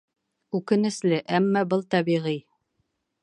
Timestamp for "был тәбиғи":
1.75-2.35